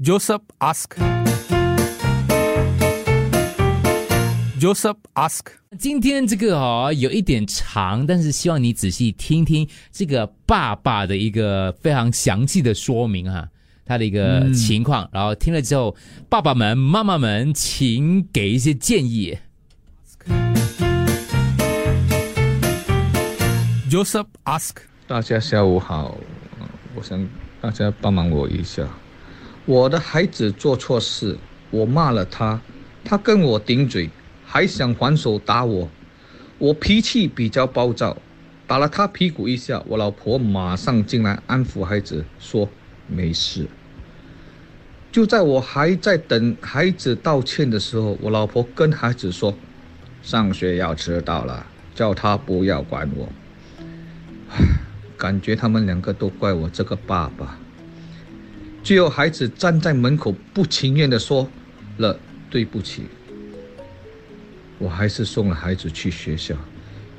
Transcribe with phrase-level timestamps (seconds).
[0.00, 0.94] Joseph ask.
[4.60, 5.46] Joseph ask.
[5.76, 13.48] 今天这个哦有一点长，但是希望你仔细听听这个爸爸的一个非常详细的说明哈，
[13.84, 15.96] 他的一个情况，然后听了之后，
[16.28, 19.36] 爸爸们、妈妈们，请给一些建议。
[23.90, 24.76] Joseph ask.
[25.08, 26.16] 大家下午好，
[26.60, 27.28] 呃我想
[27.60, 28.86] 大家帮忙我一下。
[29.68, 31.36] 我的孩子做错事，
[31.70, 32.58] 我骂了他，
[33.04, 34.08] 他跟我顶嘴，
[34.46, 35.90] 还想还手打我。
[36.56, 38.16] 我脾气比较暴躁，
[38.66, 42.66] 打了他屁股一下，我老婆马上进来安抚孩子，说
[43.06, 43.66] 没事。
[45.12, 49.54] 就在我还在等孩子道歉的时候，我老婆跟孩子说，
[50.22, 53.28] 上学要迟到了，叫他不要管我。
[55.18, 57.58] 感觉他们两个都怪我这个爸爸。
[58.82, 61.48] 最后，孩子站在门口，不情愿地说
[61.98, 62.18] 了
[62.48, 63.02] 对不起。
[64.78, 66.54] 我还是送了孩子去学校，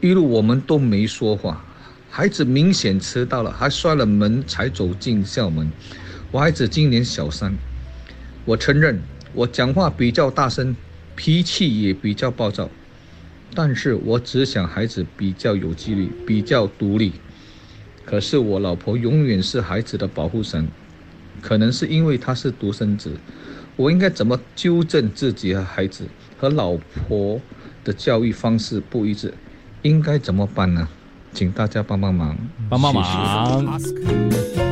[0.02, 1.64] 一路我们都没说话。
[2.10, 5.70] 孩子明显迟到了，还摔了门才走进校门。
[6.32, 7.54] 我孩子今年小三，
[8.46, 9.00] 我承认
[9.34, 10.76] 我讲话比较大声，
[11.16, 12.68] 脾气也比较暴躁，
[13.54, 17.12] 但是我只想孩子比较有纪律，比较独立。
[18.06, 20.68] 可是我老婆永远是孩子的保护神，
[21.42, 23.12] 可能是因为他是独生子，
[23.76, 26.06] 我应该怎么纠正自己和孩子
[26.38, 27.40] 和老婆
[27.84, 29.34] 的教育方式不一致？
[29.82, 30.88] 应该怎么办呢？
[31.32, 32.36] 请大家帮帮忙，
[32.70, 34.69] 帮帮忙。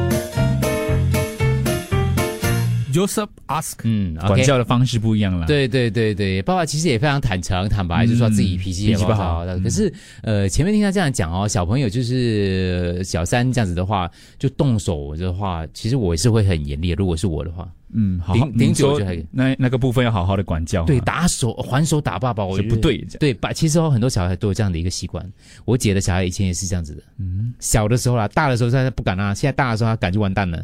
[2.98, 3.76] Joseph ask.
[3.84, 4.48] 嗯管。
[4.48, 9.46] 教的方式不一样了。，对对对对，爸爸其实也非常坦诚坦白，就说自己脾气脾气不好。
[9.62, 14.10] 可是呃，前面听他这样讲哦，小朋友就是呃小三这样子的话，
[14.40, 16.92] 就动手的话，其实我也是会很严厉。
[16.92, 20.86] 如果是我的话，嗯，好好，顶顶你说嘴我就还那那个部分要好好的管教啊。
[20.86, 23.06] 对，打手还手打爸爸，我觉得不对。
[23.20, 25.30] 对，把其实有很多小孩都有这样的一个习惯。
[25.66, 30.64] 我姐的小孩以前也是这样子的，嗯，小的时候啦，大的时候他不敢啊，现在大的时候他敢就完蛋了。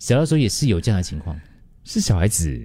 [0.00, 1.38] 小的时候也是有这样的情况，
[1.84, 2.62] 是小孩子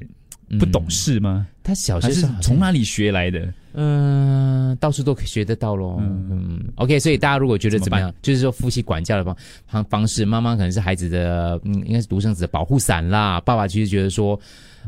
[0.59, 1.47] 不懂嗯事吗？
[1.63, 3.53] 他小学是从哪里学来的？
[3.77, 5.97] 嗯、到处都可以学得到咯。
[5.99, 9.35] 嗯 o k 所以大家如果觉得怎么样，就是说夫妻管教的方
[9.67, 13.41] 方方式，妈妈可能是孩子的，嗯，应该是独生子的保护伞啦。
[13.41, 14.39] 爸爸其实觉得说，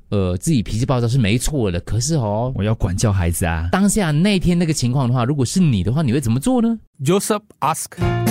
[0.10, 3.68] 呃，自己脾气暴躁是没错的，可是哦，我要管教孩子啊。
[3.72, 8.27] 当下那天那个情况的话，如果是你的话，你会怎么做呢？Joseph ask.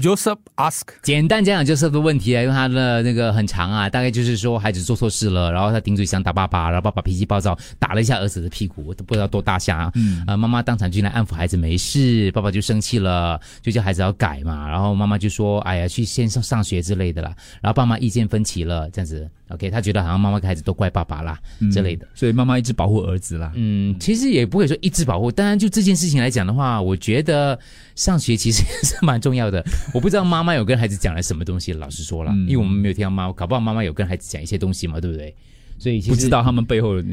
[0.00, 0.82] Joseph ask.
[1.02, 9.92] 简单讲讲 Joseph 的问题啊，因为他的那个很长啊，大概就是说孩子做错事了，然后他顶嘴想打爸爸，然后爸爸脾气暴躁，打了一下儿子的屁股，我都不知道多大下啊。
[9.96, 21.38] 嗯，啊，妈妈当场进来安抚孩子没事，爸爸就生气了，就叫孩子要改嘛，然后妈妈就说，哎呀，去先上上学之类的啦，然后爸妈意见分歧了，这样子，OK，他觉得好像妈妈跟孩子都怪爸爸啦、
[21.72, 22.06] 之类的。
[22.14, 23.50] 所以妈妈一直保护儿子啦。
[23.56, 27.58] 嗯，其实也不会说一直保护，当然就这件事情来讲的话，我觉得
[27.96, 29.64] 上学其实也 是蛮重要的。
[29.94, 35.34] 我不知道妈妈有跟孩子讲了什么东西，老实说了，因为我们没有听到妈，搞不好妈妈有跟孩子讲一些东西嘛，对不对？
[35.80, 37.04] 所以其实不知道他们背后呃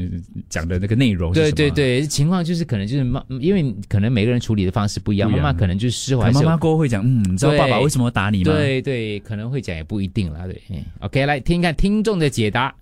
[0.48, 1.52] 讲的那个内容是什么。
[1.52, 10.60] 对对，对，情况就是可能就是妈，因为可能每个人处理的方式不一样，妈妈可能就是事后还可能妈妈过后会讲，嗯，你知道爸爸为什么打你吗？，对对，可能会讲也不一定啦，对。
[10.70, 12.74] 嗯 OK，来听一看听众的解答。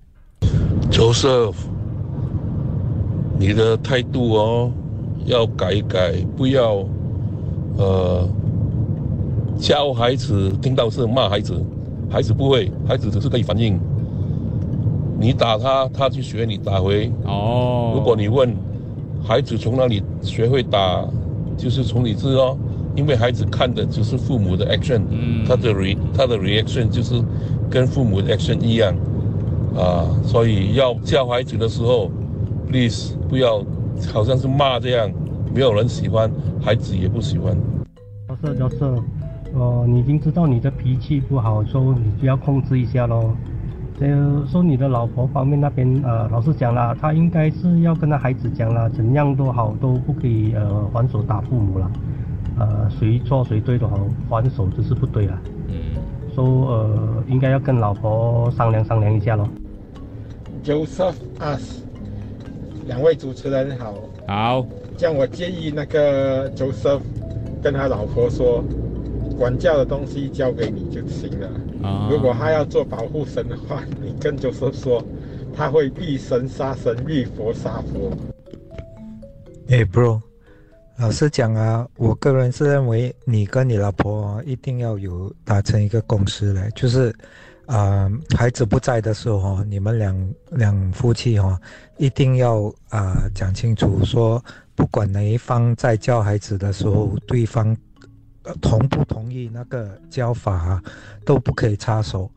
[0.91, 1.55] Joseph，
[3.39, 4.73] 你的态度哦
[5.27, 6.89] 要改一改，不要
[7.77, 8.27] 呃
[9.65, 11.59] 教孩子听到是骂孩子，
[12.11, 13.81] 孩子不会，孩子只是可以反应。
[15.19, 17.11] 你打他，他去学你打回。
[17.25, 18.55] 哦如果你问
[19.27, 21.03] 孩子从哪里学会打，
[21.57, 22.59] 就是从你这哦，
[22.95, 27.15] 因为孩子看的只是父母的 action，嗯他的 re 他的 reaction 就是
[27.71, 28.95] 跟父母的 action 一样
[29.75, 32.11] 啊，所以要教孩子的时候
[32.71, 33.65] ，please 不要
[34.13, 35.11] 好像是骂这样，
[35.55, 37.57] 没有人喜欢，孩子也不喜欢。
[38.29, 39.03] 角色角色，
[39.55, 43.31] 呃，你已经知道你的脾气不好，说你就要控制一下喽。
[44.01, 51.89] 呃说你的老婆方面那边，呃，老实讲啦，她应该是要跟她孩子讲啦，怎样都好，都不可以呃还手打父母啦，
[52.59, 53.97] 呃，谁错谁对都好，
[54.29, 55.41] 还手就是不对啦。
[55.69, 55.75] 嗯，
[56.35, 59.49] 说呃，应该要跟老婆商量商量一下咯。
[60.65, 61.85] Joseph us，
[62.89, 63.95] 两位主持人好。
[64.27, 67.01] 好，这样我建议那个 Joseph
[67.63, 68.65] 跟他老婆说，
[69.37, 71.49] 管教的东西交给你就行了。
[71.83, 75.05] 啊如果他要做保护神的话，你跟 Joseph 说，
[75.55, 78.11] 他会遇神杀神，遇佛杀佛。
[79.69, 80.21] 哎，bro，
[80.99, 87.15] 老实讲啊，我个人是认为你跟你老婆、哦、一定要有达成一个共识嘞，就是，
[87.67, 91.59] 啊、孩子不在的时候哦，你们两两夫妻哈，
[91.97, 94.43] 一定要啊、讲清楚说，
[94.75, 97.77] 不管哪一方在教孩子的时候，对方、呃
[98.61, 100.83] 同不同意那个教法、啊，
[101.25, 102.31] 都不可以插手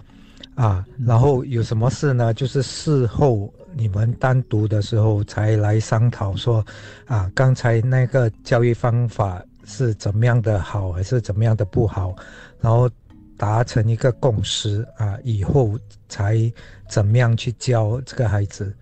[0.56, 0.86] 啊。
[1.06, 2.33] 然后有什么事呢？
[2.33, 6.65] 就是事后你们单独的时候才来商讨说，
[7.06, 12.15] 啊，刚才那个教育方法是怎么样的好，还是怎么样的不好，
[12.62, 12.89] 然后
[13.38, 15.77] 达成一个共识啊，以后
[16.10, 16.51] 才
[16.89, 18.74] 怎么样去教这个孩子。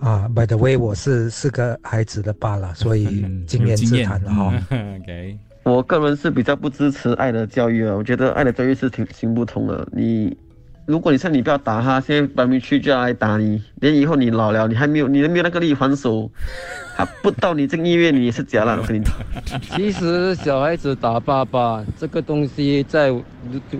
[0.00, 4.52] 啊，by the way，我是四个孩子的爸了，所以嗯 经验之谈了哈。
[4.70, 9.86] 嗯 OK，我个人是比较不支持爱的教育啊，我觉得爱的教育是挺行不通的。
[9.92, 10.36] 你，
[10.86, 16.28] 如果你说你不要打他，现在搬回去就要来打你，连以后你老了，你还没有，你还没有那个力还手，
[16.96, 18.76] 还不到你这个意愿，你也是假了。
[18.76, 23.14] 我跟你讲，其实小孩子打爸爸这个东西，在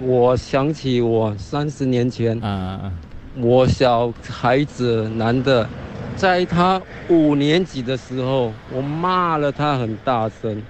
[0.01, 2.93] 我想起我三十年前，啊，
[3.39, 5.69] 我小孩子男的，
[6.15, 10.63] 在他五年级的时候，我骂了他很大声，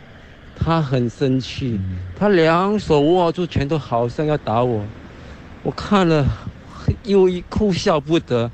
[0.65, 1.81] 他很生气，
[2.17, 4.81] 他两手握住拳头，好像要打我，
[5.65, 6.25] 我看了
[7.05, 8.49] 又一哭笑不得。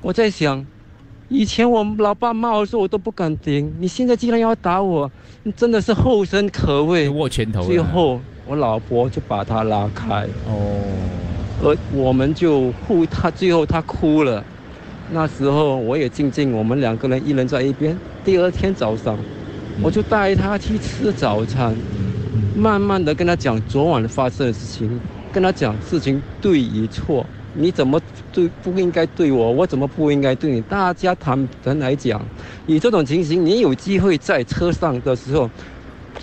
[0.00, 0.66] 我在想，
[1.28, 5.10] 以前我老爸骂我说，我都不敢顶，你现在竟然要打我，
[5.42, 7.08] 你真的是后生可畏。
[7.10, 7.62] 握拳头。
[7.64, 10.80] 最后，我老婆就把他拉开，哦，
[11.62, 14.42] 而我们就护他，最后他哭了。
[15.10, 17.94] 那时候我也静静，我们两个人一人在一边。
[18.24, 19.18] 第二天早上，
[19.80, 21.74] 我就带他去吃早餐，
[22.54, 25.00] 慢慢的跟他讲昨晚发生的事情，
[25.32, 27.24] 跟他讲事情对与错，
[27.54, 28.00] 你怎么
[28.32, 32.20] 对不应该对我，我怎么不应该对你，大家坦诚来讲。
[32.66, 35.50] 以这种情形，你有机会在车上的时候，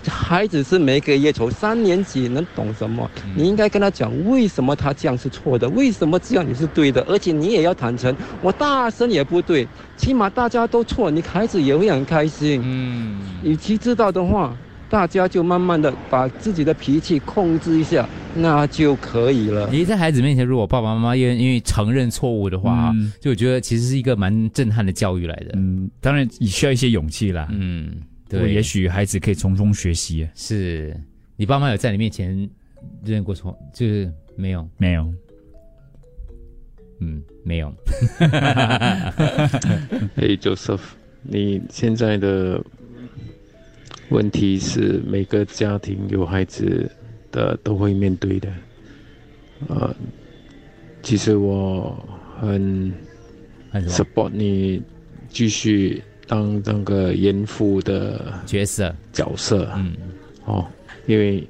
[0.07, 3.09] 孩子是没个月愁，三年级能懂什么？
[3.35, 9.67] 你应该跟他讲为什么他这样是错的，为什么这样你是对的，而且你也要坦诚，我大声也不对，
[9.97, 12.61] 起码大家都错，你孩子也会很开心。
[12.63, 14.55] 嗯，与其知道的话，
[14.89, 19.69] 大家就慢慢的把自己的脾气控制一下，那就可以了。
[19.71, 25.51] 你在孩子面前，如果爸爸妈妈因为因为承认错误的话，嗯就我觉得其实是一个蛮震撼的教育来的。
[25.53, 27.47] 嗯，当然也需要一些勇气啦。
[27.51, 27.91] 嗯，
[28.29, 30.29] 对，也许孩子可以从中学习。
[30.35, 30.95] 是
[31.35, 32.49] 你爸妈有在你面前
[33.03, 35.11] 认过错，就是没有，没有，
[36.99, 37.73] 嗯，没有。
[40.15, 40.81] 嘿，Joseph，
[41.23, 42.63] 你现在的
[44.09, 46.89] 问题是每个家庭有孩子
[47.31, 48.53] 的都会面对的。
[49.67, 49.95] 呃，
[51.01, 51.97] 其实我
[52.39, 52.93] 很
[53.71, 54.81] 很 support 你
[55.27, 59.95] 继续当那个严父的角色角色，嗯，
[60.45, 60.63] 哦，
[61.07, 61.49] 因为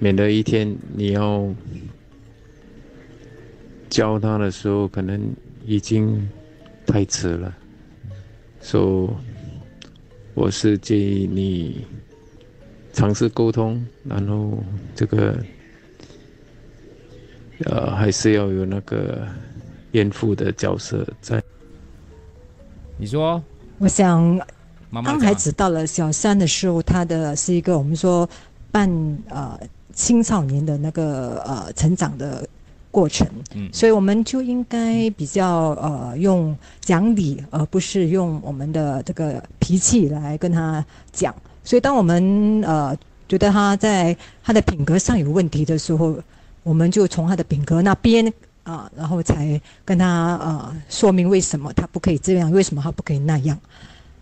[0.00, 1.48] 免得一天你要
[3.88, 5.32] 教他的时候，可能
[5.64, 6.28] 已经
[6.84, 7.56] 太迟了。
[8.60, 9.10] 所、以
[10.34, 11.86] 我是建议你
[12.92, 14.58] 尝试沟通，然后
[14.96, 15.38] 这个
[17.66, 19.24] 呃还是要有那个
[19.92, 21.40] 严父的角色在。
[22.98, 23.42] 你说，
[23.82, 24.22] 我想，
[24.90, 25.18] 妈妈讲。
[25.18, 28.28] 当孩子到了小三的时候，他的是一个我们说
[28.70, 28.88] 半
[29.28, 29.58] 呃
[29.92, 32.48] 青少年的那个呃成长的
[32.92, 33.26] 过程，
[33.56, 33.68] 嗯。
[33.72, 41.34] 所以我们就应该比较呃用讲理，而不是用我们的这个脾气来跟他讲。
[41.64, 42.96] 所以当我们呃
[43.28, 46.16] 觉得他在他的品格上有问题的时候，
[46.62, 48.32] 我们就从他的品格那边
[48.64, 53.58] 啊、然后才跟他呃说明为什么他不可以这样，为什么他不可以那样。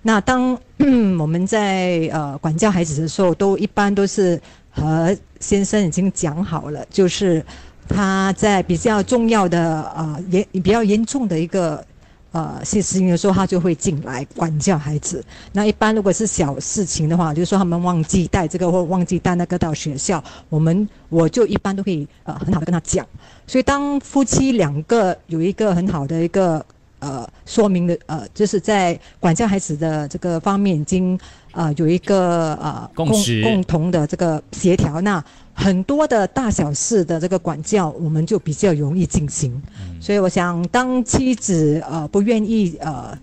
[0.03, 0.59] 那当
[1.21, 7.45] 我们在呃管教孩子的时候，都一般都是和先生已经讲好了，就是
[7.87, 11.85] 他在比较重要的呃严比较严重的一个
[12.33, 15.25] 呃细心的时候，他就会进来管教孩子。
[15.53, 23.07] 那一般如果是小事情的话，就是说他们忘记带这个或忘记带那个到学校，我们我就一般都可以呃很好的跟他讲。
[23.47, 26.65] 所以当夫妻两个有一个很好的一个
[27.01, 31.19] 呃说明的呃，就是在管教孩子的这个方面已经
[31.53, 39.61] 呃有一个呃共识共同的这个协调，那很多的大小事的这个管教，我们就比较容易进行。
[40.01, 43.19] 所以我想，当妻子呃不愿意呃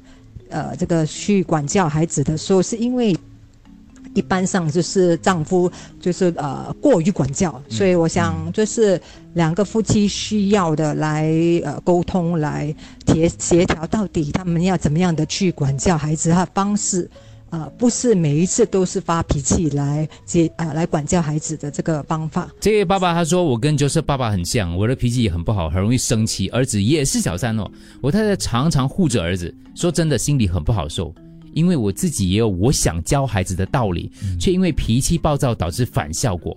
[0.49, 3.15] 呃这个去管教孩子的时候，是因为。
[4.13, 8.99] 一般上就是丈夫就是呃过于管教，所以我想就是
[9.35, 11.31] 两个夫妻需要的来
[11.63, 12.73] 呃沟通来
[13.05, 17.07] 协协调到底他们要怎么样的去管教孩子，他的方式
[17.49, 22.49] 呃，不是每一次都是发脾气来接啊、来管教孩子的这个方法。
[22.59, 26.49] 这位爸爸他说：“我跟 Joseph 爸爸很像，我的脾气也很不好，很容易生气。
[26.49, 27.69] 儿子也是小三哦。
[28.01, 31.13] 我太太常常护着儿子，说真的，心里很不好受。
[31.53, 36.55] 因为我自己也有我想教孩子的道理，却因为脾气暴躁导致反效果。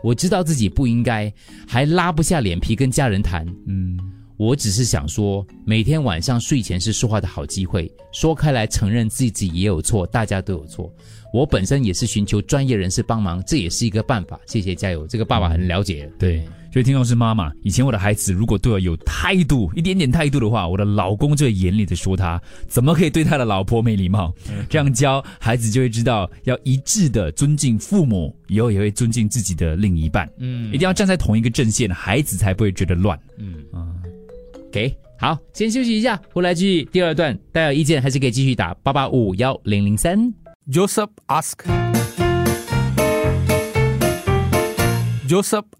[0.00, 1.32] 我知道自己不应该，
[1.66, 3.44] 还拉不下脸皮跟家人谈。
[3.66, 3.98] 嗯，
[4.38, 10.90] 我只是想说，每天晚上睡前是说话的好机会，说开来承认自己也有错，大家都有错。
[11.34, 14.38] 我本身也是寻求专业人士帮忙，这也是一个办法。
[14.46, 15.06] 谢谢，加油！
[15.06, 16.10] 这个爸爸很了解。
[16.18, 16.42] 对，
[16.72, 17.52] 所以听众是妈妈。
[17.62, 24.32] 以前我的孩子如果对我有态度，一点点态度的话，我的老公就会严厉的说他，怎么可以对他的老婆没礼貌？
[24.70, 30.30] 这样教孩子就会知道要一致的尊敬父母，以后也会尊敬自己的另一半。
[30.38, 33.18] 嗯一定要站在同一个阵线，孩子才不会觉得乱。
[33.36, 33.87] 嗯啊
[34.78, 37.36] 诶好，先休息一下，回来继续第二段。
[37.50, 40.32] 大家有意见还是可以继续打八八五幺零零三。
[40.70, 41.10] Joseph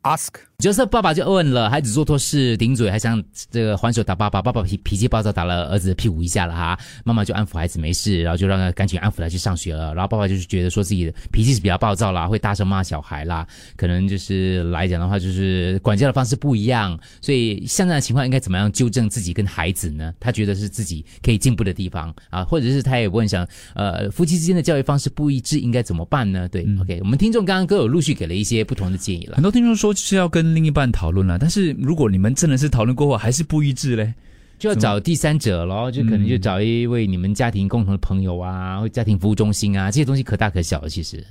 [0.03, 0.48] ask.
[0.61, 6.77] 角色爸爸就问了，孩子做错事顶嘴，还想这个还手打爸爸，爸爸脾脾气暴躁，打了儿子的屁股一下了哈。
[7.05, 9.95] 妈妈就安抚孩子没事，然后就让他赶紧安抚他去上学了。
[9.95, 13.47] 然后爸爸就是觉得说自己的脾气是比较暴躁啦，会大声骂小孩啦，
[13.77, 20.13] 可能就是来讲的话就是管教的方式不一样，所以像这样的情况应该怎么样纠正自己跟孩子呢？
[20.19, 23.47] 他觉得是自己可以进步的地方啊，或者是他也问想，
[23.77, 26.49] 呃，夫妻之间的教育方式不一致，应该怎么办呢？
[26.49, 29.43] 对、o k 我们听众刚刚都有陆续给了一些不同的建议了很。
[29.43, 34.15] 多听众说是要跟另一半讨论了，但是如果你们真的是讨论过后还是不一致嘞，
[34.59, 41.25] 就要找第三者咯，就可能就找一位你们家庭共同的朋友啊，或家庭服务中心啊，这些东西可大可小的，其实。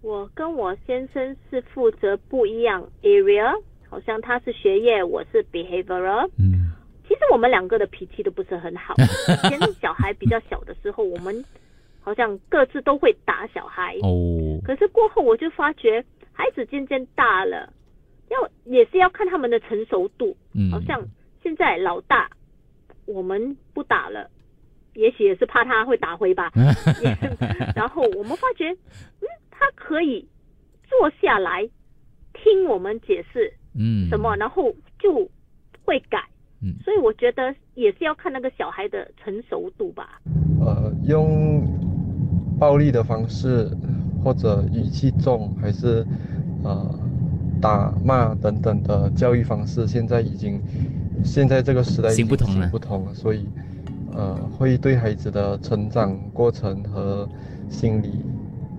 [0.00, 3.52] 我跟我先生是负责不一样 area，
[3.90, 6.30] 好像他是学业，我是 behavioral。
[6.38, 6.72] 嗯，
[7.06, 8.94] 其实我们两个的脾气都不是很好。
[9.44, 11.44] 以前小孩比较小的时候，我们
[12.00, 13.96] 好像各自都会打小孩。
[14.02, 16.02] 哦，可是过后我就发觉，
[16.38, 17.72] 孩子渐渐大了，
[18.30, 20.36] 要也是要看他们的成熟度。
[20.54, 21.04] 嗯好像
[21.42, 22.30] 现在老大，
[23.06, 24.30] 我们不打了，
[24.94, 26.52] 也许也是怕他会打回吧。
[27.74, 30.24] 然后我们发觉，嗯，他可以
[30.88, 31.68] 坐下来
[32.32, 35.28] 听我们解释嗯，什么，然后就
[35.84, 36.24] 会改。
[36.62, 40.20] 嗯所以我觉得也是要看那个小孩的成熟度吧。
[40.60, 41.62] 呃，用
[42.58, 43.70] 暴力的方式，
[44.22, 46.06] 或者语气重，还是
[46.62, 46.98] 呃
[47.60, 50.60] 打骂等等的教育方式，现在已经
[51.24, 52.68] 现在这个时代已经不同了。
[52.70, 53.46] 不通了，所以
[54.12, 57.28] 呃会对孩子的成长过程和
[57.68, 58.24] 心理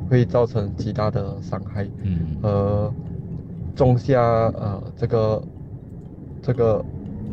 [0.09, 2.19] 会造成极大的伤害，嗯。
[2.41, 2.93] 呃
[3.75, 5.41] 种下呃这个
[6.41, 6.83] 这个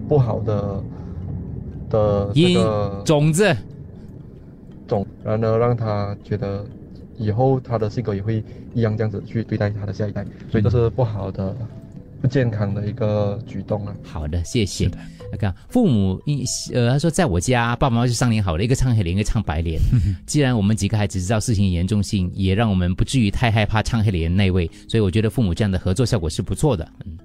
[0.07, 0.85] 不好的
[1.91, 3.45] 的这个种子，
[4.87, 6.65] 种，然而让他觉得
[7.19, 8.43] 以后他的性格也会
[8.75, 11.57] 一样这样子去对待他的下一代，所以这是不好的、
[12.21, 13.95] 不健康的一个举动啊。
[14.03, 14.91] 好的，谢谢。
[15.33, 19.81] 那个父母，一呃，他说在我家，爸爸妈妈是商量好了，一个唱黑脸，一个唱白脸。
[20.25, 26.89] 既然我们几个孩子知道事情严重性，也让我们不至于太害怕唱黑脸的那位，所以我觉得父母这样的合作效果是不错的。
[27.05, 27.19] 嗯。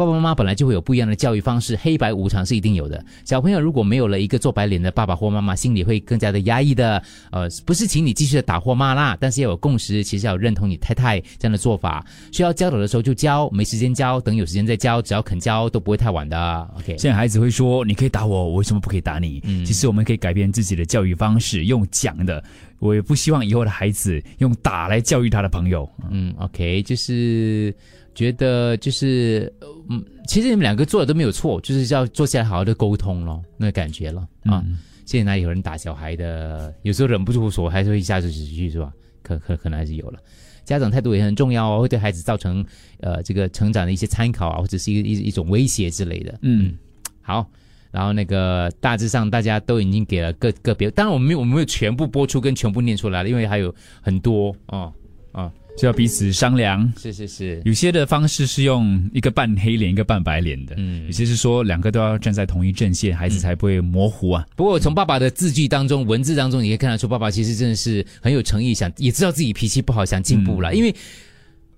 [0.00, 3.04] 爸爸妈妈本来就会有不一样的教育方式，黑白无常是一定有的。
[3.22, 7.02] 小朋友如果没有了一个做白脸的爸爸或妈妈，心里会更加的压抑的。
[7.30, 12.02] 呃，不是请你继续的打或骂啦，但是要有共识，其实要有认同你太太这样的做法。
[12.32, 16.70] 需要教导的时候就教，没时间教，等有时间再教，只要肯教都不会太晚的。
[16.78, 22.42] OK，现在孩子会说：“你可以打我，我为什么不可以打你？”嗯其实我们可以改变自己的教育方式，用讲的。
[22.78, 25.86] 我也不希望以后的孩子用打来教育他的朋友。
[26.08, 27.74] 嗯，OK，就是
[28.20, 34.62] 觉得就是，呃嗯，其实你们两个做的都没有错，就是要坐下来好好的沟通咯，那个感觉了啊。
[34.66, 36.72] 嗯现在哪里有人打小孩的？
[36.82, 38.92] 有时候忍不住手还是会一下子指去是吧？
[39.22, 40.20] 可可可能还是有了。
[40.64, 42.64] 家长态度也很重要哦，会对孩子造成
[43.00, 46.38] 呃这个成长的一些参考啊，或者是一一一种威胁之类的。
[46.42, 46.76] 嗯，
[47.22, 47.44] 好。
[47.90, 54.92] 然后那个大致上大家都已经给了个个别，当然我们没有我们没有全部播出跟全部念出来了，因为还有很多哦
[55.32, 56.92] 哦，就要彼此商量。
[56.96, 60.74] 是是是，有些的方式是用一个半黑脸，一个半白脸的。
[60.78, 64.46] 嗯有些是说两个都要站在同一阵线，孩子才不会模糊啊。
[64.56, 70.74] 不过从爸爸的字句当中、文字当中，你可以看得出，爸爸其实真的是很有诚意，想也知道自己脾气不好，想进步了。
[70.74, 70.94] 因为、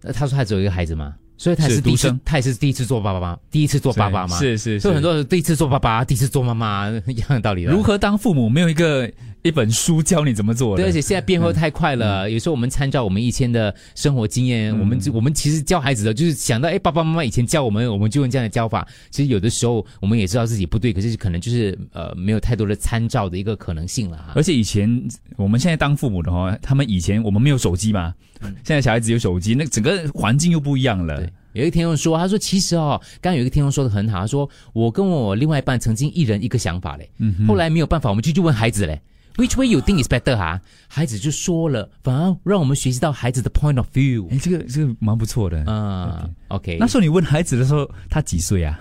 [0.03, 3.37] 呃他说他只有一个孩子嘛，所以他也是第一生，他也是第一次做爸爸吗？
[3.51, 4.39] 第一次做爸爸吗？
[4.39, 7.65] 是是是所以很多人第一次做爸爸，第一次做妈妈一样的道理。
[7.65, 9.11] 如何当父母，没有一个
[9.43, 10.85] 一本书教你怎么做的。
[10.85, 18.87] 对，而且现在变化太快了，有时候我们参照我们以前的生活经验，我们我们其实教孩子的就是想到，哎，爸爸妈妈以前教我们，我们就用这样的教法。
[19.11, 24.33] 其实有的时候我们也知道自己不对，可是可能就是呃没有太多的参照的一个可能性了哈。
[24.37, 24.89] 而且以前
[25.37, 28.15] 我们现在当父母的话，他们以前我们没有手机嘛，
[28.63, 31.29] 现在小孩子有手机，那整个环境又不一样了。
[31.53, 39.01] 有一个听众说，他说其实哦，刚刚有一个听众说的很好，他说我跟我另外一半曾经一人一个想法嘞，嗯后来没有办法，我们就去问孩子嘞。
[39.37, 40.61] Which way you think is better 哈？
[40.89, 44.29] 孩子就说了，反而让我们学习到孩子的 point of view。
[44.31, 45.65] 哎，这个这个蛮不错的。
[45.65, 46.77] 啊，OK。
[46.79, 48.79] 那时候你问孩子的时候，他几岁啊？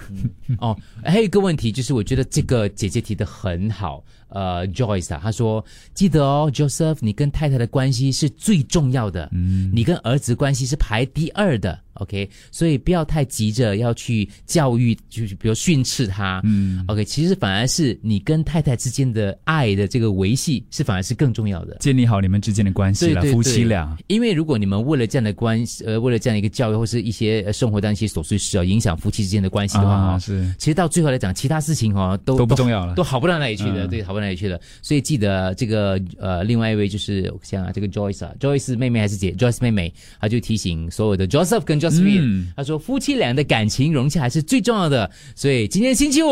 [0.60, 4.04] 哦，还有一个问题就是，我觉得这个姐姐提的很好。
[4.28, 5.64] 呃，Joyce 啊，她说
[5.94, 21.78] 记得哦，Joseph，你跟太太的关系是最重要的，嗯，你跟儿子关系是排第二的，OK，所以不要太急着要去教育，就是比如训斥他，嗯，OK，其实反而是你跟太太之间的爱的这个维系是反而是更重要的。
[21.80, 23.98] 建立好你们之间的关系了，夫妻俩。
[24.08, 34.60] 因为如果你们为了这样的关系，呃，为了这样的一个教育或是一些呃生活当中一些琐碎事啊，影响夫妻之间的关系的话，啊是，其实到最后来讲，其他事情哦都都不重要了，都好不到哪里去的，嗯对，好不到哪里去的。
[34.82, 45.10] 所以记得这个呃，另外一位就是我想啊，这个 Joyce 啊，Joyce 妹妹还是姐，Joyce 妹妹，她就提醒所有的 Joseph 跟嗯他说夫妻俩的感情融洽还是最重要的。
[45.36, 46.30] 所以今天星期五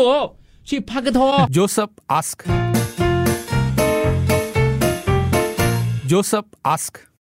[0.64, 1.46] 去拍个拖。
[1.50, 2.38] Joseph ask.
[6.08, 7.09] Joseph ask.